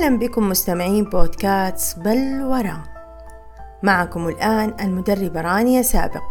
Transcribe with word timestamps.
أهلا 0.00 0.18
بكم 0.18 0.48
مستمعين 0.48 1.04
بودكاست 1.04 1.98
بل 1.98 2.42
ورا 2.42 2.82
معكم 3.82 4.28
الآن 4.28 4.74
المدربة 4.80 5.40
رانيا 5.40 5.82
سابق 5.82 6.22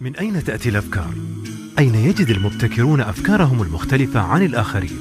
من 0.00 0.16
أين 0.16 0.44
تأتي 0.44 0.68
الأفكار؟ 0.68 1.14
أين 1.78 1.94
يجد 1.94 2.28
المبتكرون 2.28 3.00
أفكارهم 3.00 3.62
المختلفة 3.62 4.20
عن 4.20 4.42
الآخرين؟ 4.42 4.98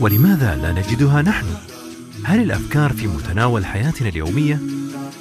ولماذا 0.00 0.56
لا 0.56 0.72
نجدها 0.72 1.22
نحن؟ 1.22 1.46
هل 2.24 2.42
الأفكار 2.42 2.92
في 2.92 3.06
متناول 3.06 3.66
حياتنا 3.66 4.08
اليومية 4.08 4.58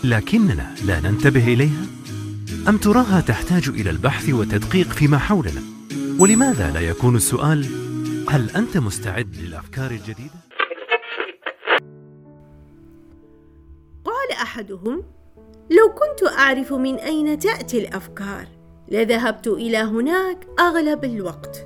لكننا 0.04 0.76
لا 0.86 1.00
ننتبه 1.00 1.54
إليها؟ 1.54 1.87
أم 2.68 2.78
تراها 2.78 3.22
تحتاج 3.22 3.70
إلى 3.70 3.90
البحث 3.90 4.30
والتدقيق 4.30 4.88
فيما 4.88 5.18
حولنا؟ 5.18 5.62
ولماذا 6.20 6.72
لا 6.72 6.80
يكون 6.80 7.16
السؤال 7.16 7.66
هل 8.30 8.50
أنت 8.50 8.78
مستعد 8.78 9.36
للأفكار 9.36 9.92
الجديدة؟ 9.92 10.48
قال 14.06 14.32
أحدهم 14.42 15.04
لو 15.70 15.90
كنت 15.90 16.32
أعرف 16.38 16.74
من 16.74 16.96
أين 16.96 17.40
تأتي 17.40 17.80
الأفكار 17.80 18.48
لذهبت 18.92 19.48
إلى 19.48 19.78
هناك 19.78 20.48
أغلب 20.60 21.04
الوقت 21.04 21.66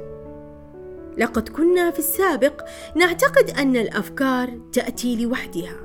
لقد 1.18 1.50
كنا 1.50 1.92
في 1.92 2.00
السابق 2.00 2.62
نعتقد 2.96 3.50
أن 3.50 3.76
الأفكار 3.76 4.60
تأتي 4.74 5.26
لوحدها 5.26 5.78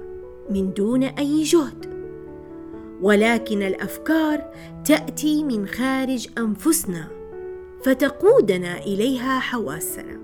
من 0.50 0.72
دون 0.72 1.02
أي 1.02 1.42
جهد 1.42 1.95
ولكن 3.02 3.62
الأفكار 3.62 4.52
تأتي 4.84 5.44
من 5.44 5.66
خارج 5.66 6.28
أنفسنا 6.38 7.08
فتقودنا 7.84 8.78
إليها 8.78 9.38
حواسنا. 9.38 10.20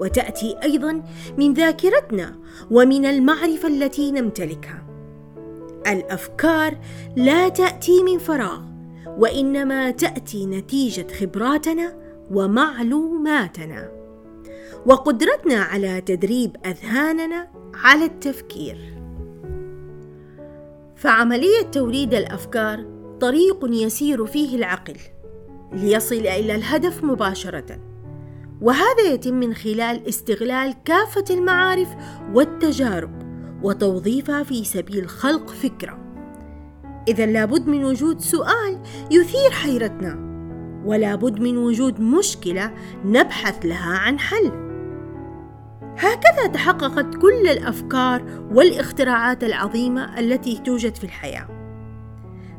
وتأتي 0.00 0.56
أيضا 0.62 1.02
من 1.38 1.54
ذاكرتنا 1.54 2.40
ومن 2.70 3.06
المعرفة 3.06 3.68
التي 3.68 4.10
نمتلكها. 4.10 4.86
الأفكار 5.86 6.78
لا 7.16 7.48
تأتي 7.48 8.02
من 8.02 8.18
فراغ 8.18 8.60
وإنما 9.18 9.90
تأتي 9.90 10.46
نتيجة 10.46 11.06
خبراتنا 11.20 11.96
ومعلوماتنا. 12.30 13.90
وقدرتنا 14.86 15.62
على 15.62 16.00
تدريب 16.00 16.56
أذهاننا 16.66 17.50
على 17.74 18.04
التفكير. 18.04 19.03
فعملية 21.04 21.62
توليد 21.72 22.14
الأفكار 22.14 22.84
طريق 23.20 23.64
يسير 23.64 24.26
فيه 24.26 24.56
العقل 24.56 24.96
ليصل 25.72 26.14
إلى 26.14 26.54
الهدف 26.54 27.04
مباشرة. 27.04 27.78
وهذا 28.60 29.02
يتم 29.12 29.34
من 29.34 29.54
خلال 29.54 30.08
استغلال 30.08 30.74
كافة 30.84 31.24
المعارف 31.30 31.88
والتجارب 32.34 33.10
وتوظيفها 33.62 34.42
في 34.42 34.64
سبيل 34.64 35.08
خلق 35.08 35.50
فكرة. 35.50 35.98
إذا 37.08 37.26
لابد 37.26 37.66
من 37.66 37.84
وجود 37.84 38.20
سؤال 38.20 38.82
يثير 39.10 39.50
حيرتنا 39.50 40.18
ولابد 40.84 41.40
من 41.40 41.56
وجود 41.56 42.00
مشكلة 42.00 42.74
نبحث 43.04 43.66
لها 43.66 43.98
عن 43.98 44.18
حل. 44.18 44.63
هكذا 45.98 46.46
تحققت 46.52 47.14
كل 47.14 47.48
الأفكار 47.48 48.24
والاختراعات 48.52 49.44
العظيمة 49.44 50.18
التي 50.18 50.58
توجد 50.58 50.94
في 50.94 51.04
الحياة. 51.04 51.48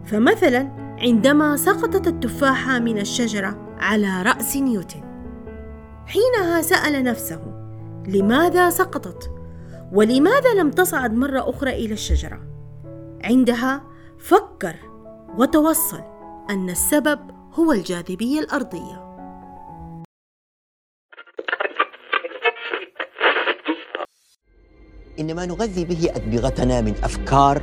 فمثلا 0.05 0.71
عندما 0.99 1.55
سقطت 1.55 2.07
التفاحه 2.07 2.79
من 2.79 2.97
الشجرة 2.97 3.75
على 3.79 4.21
رأس 4.21 4.57
نيوتن 4.57 5.01
حينها 6.05 6.61
سأل 6.61 7.03
نفسه 7.03 7.41
لماذا 8.07 8.69
سقطت؟ 8.69 9.31
ولماذا 9.93 10.53
لم 10.53 10.71
تصعد 10.71 11.13
مرة 11.13 11.49
أخرى 11.49 11.71
إلى 11.71 11.93
الشجرة؟ 11.93 12.39
عندها 13.23 13.81
فكر 14.19 14.75
وتوصل 15.37 16.01
أن 16.49 16.69
السبب 16.69 17.19
هو 17.53 17.71
الجاذبية 17.71 18.39
الأرضية. 18.39 19.14
إن 25.19 25.35
ما 25.35 25.45
نغذي 25.45 25.85
به 25.85 26.09
أدمغتنا 26.15 26.81
من 26.81 26.93
أفكار 27.03 27.61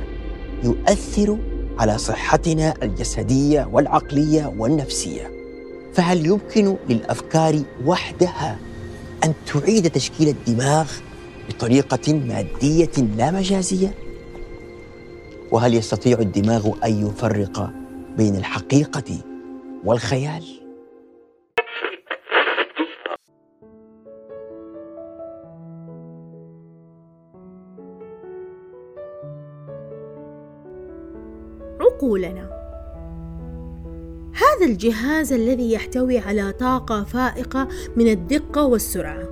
يؤثر 0.63 1.37
على 1.79 1.97
صحتنا 1.97 2.73
الجسدية 2.83 3.69
والعقلية 3.71 4.53
والنفسية 4.57 5.31
فهل 5.93 6.25
يمكن 6.25 6.77
للأفكار 6.89 7.61
وحدها 7.85 8.57
أن 9.23 9.33
تعيد 9.53 9.89
تشكيل 9.89 10.27
الدماغ 10.27 10.91
بطريقة 11.49 12.13
مادية 12.13 12.91
لا 13.17 13.31
مجازية؟ 13.31 13.93
وهل 15.51 15.73
يستطيع 15.73 16.19
الدماغ 16.19 16.69
أن 16.85 17.07
يفرق 17.07 17.71
بين 18.17 18.35
الحقيقة 18.35 19.17
والخيال؟ 19.85 20.62
عقولنا 32.03 32.49
هذا 34.33 34.65
الجهاز 34.65 35.33
الذي 35.33 35.71
يحتوي 35.71 36.19
على 36.19 36.51
طاقة 36.51 37.03
فائقة 37.03 37.67
من 37.95 38.07
الدقة 38.07 38.65
والسرعة 38.65 39.23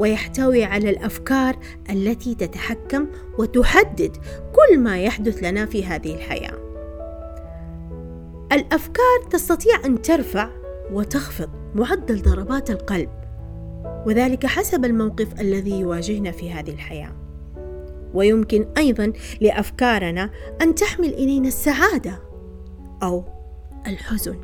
ويحتوي 0.00 0.64
على 0.64 0.90
الأفكار 0.90 1.56
التي 1.90 2.34
تتحكم 2.34 3.06
وتحدد 3.38 4.16
كل 4.52 4.78
ما 4.78 5.00
يحدث 5.00 5.42
لنا 5.42 5.66
في 5.66 5.84
هذه 5.84 6.14
الحياة. 6.14 6.58
الأفكار 8.52 9.22
تستطيع 9.30 9.84
أن 9.84 10.02
ترفع 10.02 10.50
وتخفض 10.92 11.50
معدل 11.74 12.22
ضربات 12.22 12.70
القلب 12.70 13.10
وذلك 14.06 14.46
حسب 14.46 14.84
الموقف 14.84 15.40
الذي 15.40 15.80
يواجهنا 15.80 16.30
في 16.30 16.52
هذه 16.52 16.70
الحياة. 16.70 17.19
ويمكن 18.14 18.66
أيضا 18.78 19.12
لأفكارنا 19.40 20.30
أن 20.62 20.74
تحمل 20.74 21.08
إلينا 21.08 21.48
السعادة 21.48 22.22
أو 23.02 23.24
الحزن. 23.86 24.36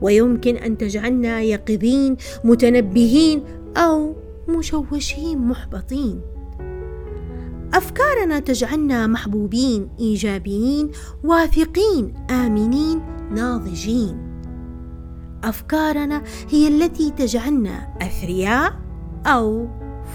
ويمكن 0.00 0.56
أن 0.56 0.78
تجعلنا 0.78 1.40
يقظين 1.40 2.16
متنبهين 2.44 3.44
أو 3.76 4.16
مشوشين 4.48 5.38
محبطين. 5.38 6.20
أفكارنا 7.74 8.38
تجعلنا 8.38 9.06
محبوبين 9.06 9.88
إيجابيين 10.00 10.90
واثقين 11.24 12.14
آمنين 12.30 13.00
ناضجين. 13.30 14.32
أفكارنا 15.44 16.22
هي 16.50 16.68
التي 16.68 17.10
تجعلنا 17.10 17.96
أثرياء 18.02 18.72
أو 19.26 19.68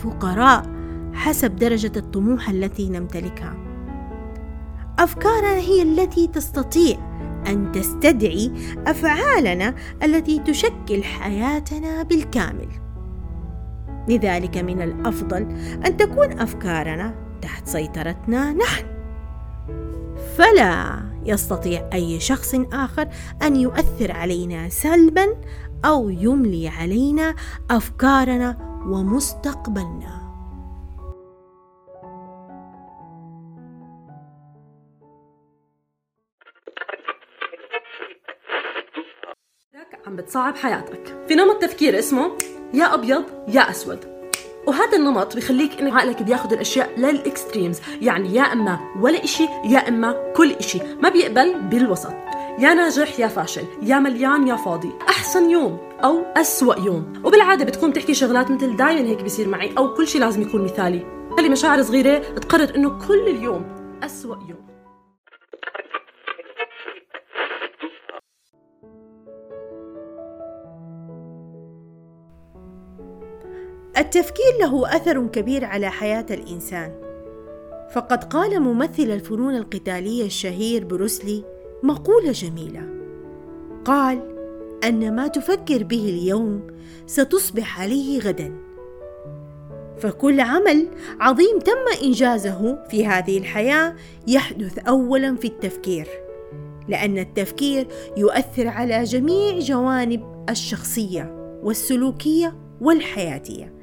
فقراء. 0.04 0.77
حسب 1.18 1.56
درجة 1.56 1.92
الطموح 1.98 2.50
التي 2.50 2.90
نمتلكها. 2.90 3.58
أفكارنا 5.00 5.56
هي 5.56 5.82
التي 5.82 6.28
تستطيع 6.28 6.98
أن 7.48 7.72
تستدعي 7.72 8.52
أفعالنا 8.88 9.76
التي 10.04 10.40
تشكل 10.40 11.04
حياتنا 11.04 12.04
بالكامل. 12.04 12.68
لذلك 14.10 14.58
من 14.58 14.82
الأفضل 14.82 15.42
أن 15.86 15.98
تكون 15.98 16.40
أفكارنا 16.40 17.16
تحت 17.42 17.68
سيطرتنا 17.68 18.54
نحن. 18.54 18.86
فلا 20.38 21.02
يستطيع 21.26 21.90
أي 21.94 22.20
شخص 22.20 22.56
آخر 22.74 23.08
أن 23.44 23.56
يؤثر 23.56 24.12
علينا 24.12 24.70
سلبا 24.70 25.26
أو 25.86 26.10
يملي 26.10 26.68
علينا 26.68 27.36
أفكارنا 27.72 28.58
ومستقبلنا. 28.88 30.27
بتصعب 40.18 40.56
حياتك. 40.56 41.26
في 41.28 41.36
نمط 41.36 41.62
تفكير 41.62 42.00
اسمه 42.00 42.32
يا 42.74 42.94
أبيض 42.94 43.24
يا 43.48 43.70
أسود. 43.70 44.00
وهذا 44.68 44.98
النمط 44.98 45.36
بيخليك 45.36 45.80
ان 45.80 45.88
عقلك 45.88 46.24
بياخذ 46.24 46.54
الأشياء 46.54 47.00
للإكستريمز. 47.00 47.80
يعني 48.02 48.36
يا 48.36 48.42
إما 48.42 48.80
ولا 49.02 49.24
إشي 49.24 49.44
يا 49.66 49.90
إما 49.90 50.34
كل 50.36 50.52
إشي. 50.52 50.80
ما 51.02 51.10
بيقبل 51.10 51.62
بالوسط. 51.62 52.12
يا 52.60 52.74
ناجح 52.74 53.20
يا 53.20 53.28
فاشل. 53.28 53.64
يا 53.82 54.00
مليان 54.00 54.48
يا 54.48 54.56
فاضي. 54.56 54.92
أحسن 55.10 55.50
يوم 55.50 55.78
أو 56.04 56.24
أسوأ 56.38 56.80
يوم. 56.80 57.14
وبالعادة 57.24 57.66
بتكون 57.66 57.94
تحكي 57.94 58.14
شغلات 58.14 58.52
مثل 58.52 58.76
دائما 58.76 59.10
هيك 59.10 59.22
بيصير 59.24 59.48
معي 59.48 59.74
أو 59.78 59.94
كل 59.94 60.08
شيء 60.08 60.22
لازم 60.22 60.42
يكون 60.42 60.64
مثالي. 60.64 61.06
خلي 61.38 61.50
مشاعر 61.50 61.82
صغيرة 61.82 62.18
تقرر 62.18 62.76
إنه 62.76 63.08
كل 63.08 63.28
اليوم 63.28 63.66
أسوأ 64.04 64.36
يوم. 64.50 64.68
التفكير 73.98 74.58
له 74.60 74.96
أثر 74.96 75.28
كبير 75.28 75.66
على 75.66 75.90
حياة 75.90 76.26
الإنسان. 76.32 76.92
فقد 77.94 78.24
قال 78.24 78.60
ممثل 78.60 79.04
الفنون 79.04 79.56
القتالية 79.56 80.26
الشهير 80.26 80.86
بروسلي 80.86 81.44
مقولة 81.84 82.32
جميلة. 82.32 82.82
قال 83.86 84.22
أن 84.84 85.16
ما 85.16 85.28
تفكر 85.28 85.84
به 85.84 86.10
اليوم 86.10 86.68
ستصبح 87.06 87.82
عليه 87.82 88.20
غدا. 88.20 88.54
فكل 89.98 90.40
عمل 90.40 90.88
عظيم 91.20 91.60
تم 91.60 92.04
إنجازه 92.04 92.78
في 92.90 93.06
هذه 93.06 93.38
الحياة 93.38 93.96
يحدث 94.28 94.80
اولا 94.80 95.36
في 95.36 95.48
التفكير 95.48 96.08
لأن 96.88 97.18
التفكير 97.18 97.88
يؤثر 98.18 98.68
على 98.68 99.04
جميع 99.04 99.60
جوانب 99.60 100.46
الشخصية 100.50 101.58
والسلوكية 101.64 102.56
والحياتية. 102.82 103.77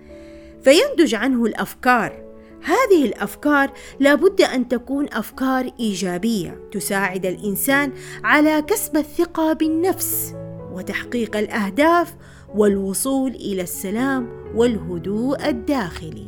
فينتج 0.64 1.14
عنه 1.14 1.44
الأفكار. 1.44 2.24
هذه 2.62 3.04
الأفكار 3.04 3.72
لابد 4.00 4.40
أن 4.40 4.68
تكون 4.68 5.06
أفكار 5.12 5.70
إيجابية 5.80 6.60
تساعد 6.72 7.26
الإنسان 7.26 7.92
على 8.24 8.62
كسب 8.62 8.96
الثقة 8.96 9.52
بالنفس 9.52 10.34
وتحقيق 10.72 11.36
الأهداف 11.36 12.14
والوصول 12.54 13.30
إلى 13.30 13.62
السلام 13.62 14.28
والهدوء 14.54 15.48
الداخلي. 15.48 16.26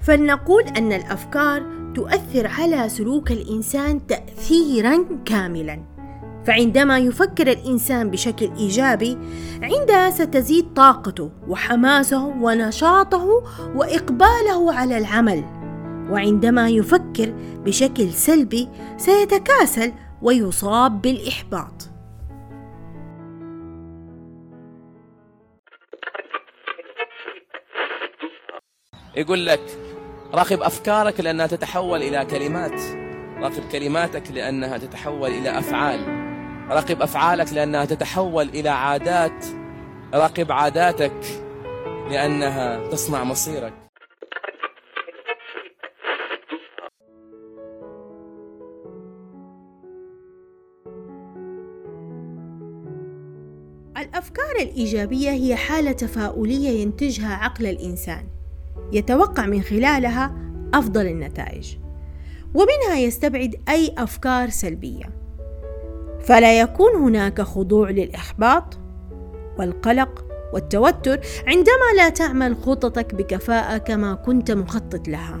فلنقول 0.00 0.62
أن 0.62 0.92
الأفكار 0.92 1.62
تؤثر 1.94 2.46
على 2.46 2.88
سلوك 2.88 3.32
الإنسان 3.32 4.06
تاثيرا 4.06 5.04
كاملا. 5.24 5.91
فعندما 6.46 6.98
يفكر 6.98 7.46
الإنسان 7.46 8.10
بشكل 8.10 8.50
إيجابي 8.58 9.18
عندها 9.62 10.10
ستزيد 10.10 10.74
طاقته 10.74 11.30
وحماسه 11.48 12.24
ونشاطه 12.24 13.42
وإقباله 13.74 14.74
على 14.74 14.98
العمل. 14.98 15.44
وعندما 16.10 16.68
يفكر 16.68 17.32
بشكل 17.64 18.12
سلبي 18.12 18.68
سيتكاسل 18.96 19.92
ويصاب 20.22 21.02
بالإحباط. 21.02 21.88
يقول 29.16 29.46
لك 29.46 29.60
راقب 30.34 30.62
أفكارك 30.62 31.20
لأنها 31.20 31.46
تتحول 31.46 32.02
إلى 32.02 32.24
كلمات. 32.24 32.80
راقب 33.40 33.62
كلماتك 33.72 34.30
لأنها 34.30 34.78
تتحول 34.78 35.30
إلى 35.30 35.58
أفعال. 35.58 36.11
راقب 36.72 37.02
أفعالك 37.02 37.52
لأنها 37.52 37.84
تتحول 37.84 38.48
إلى 38.48 38.68
عادات. 38.68 39.44
راقب 40.14 40.52
عاداتك 40.52 41.24
لأنها 42.10 42.88
تصنع 42.88 43.24
مصيرك. 43.24 43.74
الأفكار 53.98 54.56
الإيجابية 54.60 55.30
هي 55.30 55.56
حالة 55.56 55.92
تفاؤلية 55.92 56.82
ينتجها 56.82 57.34
عقل 57.34 57.66
الإنسان. 57.66 58.28
يتوقع 58.92 59.46
من 59.46 59.62
خلالها 59.62 60.34
أفضل 60.74 61.06
النتائج. 61.06 61.76
ومنها 62.54 62.98
يستبعد 62.98 63.54
أي 63.68 63.94
أفكار 63.98 64.48
سلبية. 64.48 65.21
فلا 66.24 66.60
يكون 66.60 66.94
هناك 66.96 67.40
خضوع 67.40 67.90
للإحباط 67.90 68.78
والقلق 69.58 70.24
والتوتر 70.52 71.20
عندما 71.46 71.96
لا 71.96 72.08
تعمل 72.08 72.56
خططك 72.56 73.14
بكفاءة 73.14 73.78
كما 73.78 74.14
كنت 74.14 74.50
مخطط 74.50 75.08
لها. 75.08 75.40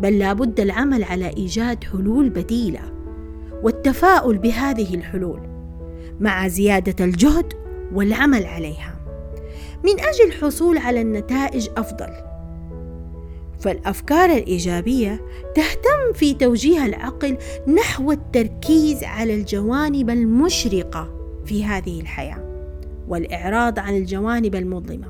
بل 0.00 0.18
لابد 0.18 0.60
العمل 0.60 1.04
على 1.04 1.28
إيجاد 1.36 1.84
حلول 1.84 2.30
بديلة 2.30 2.80
والتفاؤل 3.62 4.38
بهذه 4.38 4.94
الحلول 4.94 5.40
مع 6.20 6.48
زيادة 6.48 7.04
الجهد 7.04 7.52
والعمل 7.94 8.46
عليها. 8.46 8.96
من 9.84 10.00
أجل 10.00 10.24
الحصول 10.26 10.78
على 10.78 11.00
النتائج 11.00 11.68
أفضل. 11.76 12.35
فالأفكار 13.60 14.30
الإيجابية 14.30 15.20
تهتم 15.54 16.12
في 16.14 16.34
توجيه 16.34 16.86
العقل 16.86 17.36
نحو 17.66 18.12
التركيز 18.12 19.04
على 19.04 19.34
الجوانب 19.34 20.10
المشرقة 20.10 21.10
في 21.44 21.64
هذه 21.64 22.00
الحياة 22.00 22.46
والإعراض 23.08 23.78
عن 23.78 23.96
الجوانب 23.96 24.54
المظلمة 24.54 25.06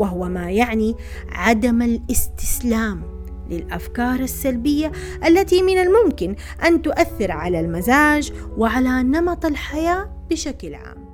وهو 0.00 0.28
ما 0.28 0.50
يعني 0.50 0.94
عدم 1.28 1.82
الاستسلام 1.82 3.02
للأفكار 3.50 4.20
السلبية 4.20 4.92
التي 5.26 5.62
من 5.62 5.78
الممكن 5.78 6.36
أن 6.66 6.82
تؤثر 6.82 7.30
على 7.32 7.60
المزاج 7.60 8.32
وعلى 8.58 9.02
نمط 9.02 9.46
الحياة 9.46 10.10
بشكل 10.30 10.74
عام. 10.74 11.07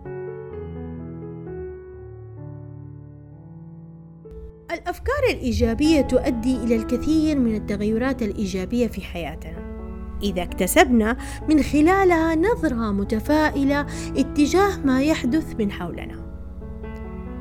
الأفكار 4.75 5.25
الإيجابية 5.31 6.01
تؤدي 6.01 6.57
إلى 6.57 6.77
الكثير 6.77 7.39
من 7.39 7.55
التغيرات 7.55 8.23
الإيجابية 8.23 8.87
في 8.87 9.01
حياتنا. 9.01 9.75
إذا 10.23 10.43
اكتسبنا 10.43 11.17
من 11.49 11.63
خلالها 11.63 12.35
نظرة 12.35 12.93
متفائلة 12.93 13.87
اتجاه 14.17 14.79
ما 14.85 15.03
يحدث 15.03 15.57
من 15.59 15.73
حولنا. 15.73 16.25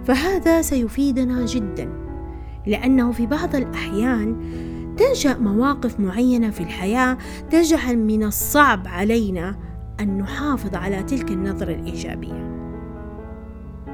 فهذا 0.06 0.62
سيفيدنا 0.62 1.46
جدا 1.46 1.90
لأنه 2.68 3.12
في 3.12 3.26
بعض 3.26 3.56
الأحيان 3.56 4.36
تنشا 4.98 5.38
مواقف 5.38 6.00
معينة 6.00 6.50
في 6.50 6.62
الحياة 6.62 7.18
تجعل 7.50 7.98
من 7.98 8.24
الصعب 8.24 8.88
علينا 8.88 9.56
أن 10.00 10.18
نحافظ 10.18 10.76
على 10.76 11.04
تلك 11.04 11.32
النظرة 11.32 11.74
الإيجابية. 11.74 12.53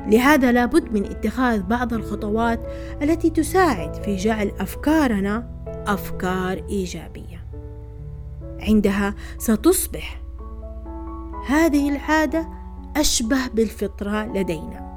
لهذا 0.10 0.52
لابد 0.52 0.94
من 0.94 1.06
اتخاذ 1.06 1.64
بعض 1.64 1.94
الخطوات 1.94 2.60
التي 3.02 3.30
تساعد 3.30 4.04
في 4.04 4.16
جعل 4.16 4.52
أفكارنا 4.60 5.50
أفكار 5.88 6.64
إيجابية. 6.70 7.46
عندها 8.60 9.16
ستصبح 9.38 10.22
هذه 11.48 11.90
العادة 11.90 12.50
أشبه 12.98 13.48
بالفطرة 13.54 14.26
لدينا. 14.26 14.90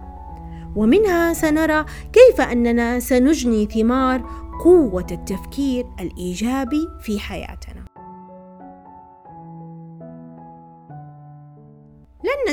ومنها 0.77 1.33
سنرى 1.33 1.85
كيف 2.13 2.41
أننا 2.41 3.01
سنجني 3.01 3.67
ثمار 3.67 4.23
قوة 4.65 5.07
التفكير 5.11 5.87
الإيجابي 6.01 6.89
في 7.03 7.21
حياتنا. 7.21 7.82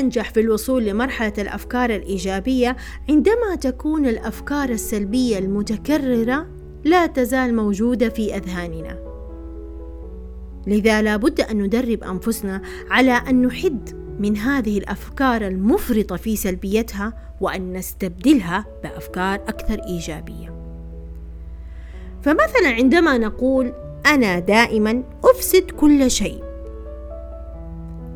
ننجح 0.00 0.30
في 0.30 0.40
الوصول 0.40 0.84
لمرحلة 0.84 1.32
الأفكار 1.38 1.90
الإيجابية 1.90 2.76
عندما 3.08 3.54
تكون 3.60 4.06
الأفكار 4.06 4.68
السلبية 4.68 5.38
المتكررة 5.38 6.46
لا 6.84 7.06
تزال 7.06 7.56
موجودة 7.56 8.08
في 8.08 8.36
أذهاننا. 8.36 8.98
لذا 10.66 11.02
لابد 11.02 11.40
أن 11.40 11.62
ندرب 11.62 12.04
أنفسنا 12.04 12.62
على 12.90 13.12
أن 13.12 13.42
نحد 13.46 13.90
من 14.18 14.36
هذه 14.36 14.78
الأفكار 14.78 15.46
المفرطة 15.46 16.16
في 16.16 16.36
سلبيتها 16.36 17.12
وأن 17.40 17.72
نستبدلها 17.72 18.66
بأفكار 18.82 19.34
أكثر 19.34 19.80
إيجابية. 19.86 20.54
فمثلا 22.22 22.68
عندما 22.68 23.18
نقول 23.18 23.72
أنا 24.06 24.38
دائما 24.38 25.02
أفسد 25.24 25.70
كل 25.70 26.10
شيء 26.10 26.42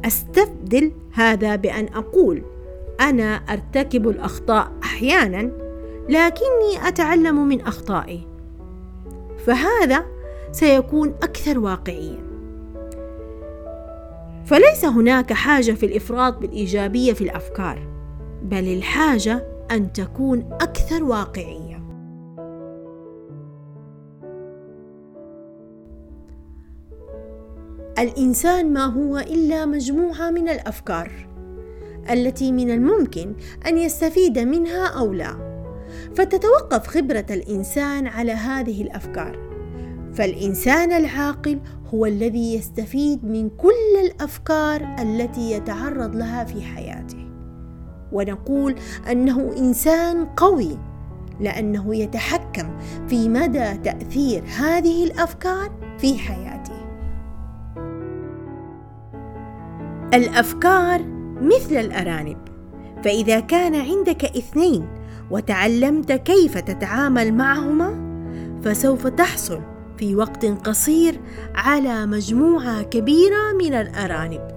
أستبدل 0.05 0.93
هذا 1.15 1.57
بأن 1.57 1.89
أقول 1.95 2.43
أنا 3.01 3.35
أرتكب 3.35 4.09
الأخطاء 4.09 4.73
أحيانا 4.83 5.51
لكني 6.09 6.89
أتعلم 6.89 7.49
من 7.49 7.61
أخطائي. 7.61 8.27
فهذا 9.47 10.05
سيكون 10.53 11.09
أكثر 11.09 11.59
واقعيه 11.59 12.25
فليس 14.45 14.85
هناك 14.85 15.33
حاجة 15.33 15.73
في 15.73 15.87
الإفراط 15.87 16.39
بالإيجابية 16.39 17.13
في 17.13 17.21
الأفكار 17.21 17.89
بل 18.43 18.69
الحاجة 18.69 19.47
أن 19.71 19.93
تكون 19.93 20.49
أكثر 20.61 21.05
واقعيه 21.05 21.64
الإنسان 28.05 28.73
ما 28.73 28.85
هو 28.85 29.19
إلا 29.19 29.67
مجموعة 29.67 30.31
من 30.31 30.49
الأفكار 30.49 31.13
التي 32.11 32.53
من 32.53 32.71
الممكن 32.71 33.35
أن 33.67 33.79
يستفيد 33.79 34.39
منها 34.39 34.87
أو 34.87 35.13
لا. 35.13 35.55
فتتوقف 36.15 36.87
خبرة 36.87 37.27
الإنسان 37.31 38.07
على 38.07 38.33
هذه 38.33 38.83
الأفكار. 38.83 39.39
فالإنسان 40.15 40.93
العاقل 40.93 41.61
هو 41.95 42.07
الذي 42.07 42.55
يستفيد 42.55 43.25
من 43.25 43.49
كل 43.49 44.01
الأفكار 44.05 44.97
التي 45.03 45.53
يتعرض 45.53 46.17
لها 46.17 46.45
في 46.45 46.63
حياته. 46.63 47.29
ونقول 48.13 48.75
أنه 49.11 49.55
إنسان 49.59 50.27
قوي 50.27 50.79
لأنه 51.41 51.97
يتحكم 51.97 52.79
في 53.09 53.29
مدى 53.29 53.75
تأثير 53.85 54.45
هذه 54.59 55.05
الأفكار 55.05 55.73
في 55.99 56.19
حياته. 56.19 56.54
الأفكار 60.15 61.03
مثل 61.41 61.77
الأرانب. 61.77 62.37
فإذا 63.05 63.41
كان 63.41 63.75
عندك 63.75 64.25
اثنين 64.25 64.89
وتعلمت 65.31 66.13
كيف 66.13 66.59
تتعامل 66.59 67.35
معهما 67.35 68.05
فسوف 68.65 69.07
تحصل 69.07 69.61
في 69.99 70.17
وقت 70.17 70.47
قصير 70.47 71.21
على 71.55 72.07
مجموعة 72.07 72.83
كبيرة 72.83 73.53
من 73.59 73.75
الأرانب. 73.75 74.54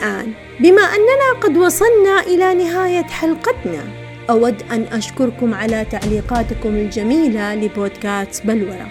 والآن 0.00 0.32
بما 0.60 0.82
أننا 0.82 1.40
قد 1.40 1.56
وصلنا 1.56 2.20
إلى 2.20 2.54
نهاية 2.54 3.02
حلقتنا 3.02 3.82
أود 4.30 4.62
أن 4.72 4.82
أشكركم 4.92 5.54
على 5.54 5.86
تعليقاتكم 5.90 6.68
الجميلة 6.68 7.54
لبودكاست 7.54 8.46
بلورة. 8.46 8.88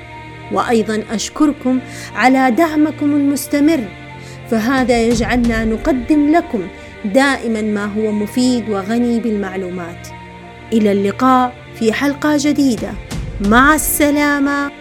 وأيضا 0.51 1.03
أشكركم 1.11 1.79
على 2.15 2.51
دعمكم 2.51 3.15
المستمر 3.15 3.83
فهذا 4.51 5.01
يجعلنا 5.01 5.65
نقدم 5.65 6.31
لكم 6.31 6.67
دائما 7.05 7.61
ما 7.61 7.85
هو 7.85 8.11
مفيد 8.11 8.69
وغني 8.69 9.19
بالمعلومات. 9.19 10.07
إلى 10.73 10.91
اللقاء 10.91 11.53
في 11.79 11.93
حلقة 11.93 12.37
جديدة. 12.37 12.91
مع 13.45 13.75
السلامة. 13.75 14.78